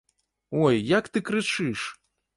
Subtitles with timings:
[0.61, 1.87] Ой, як ты крычыш!